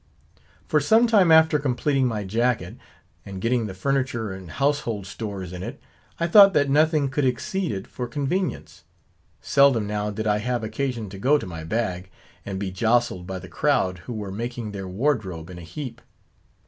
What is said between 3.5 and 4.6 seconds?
the furniture and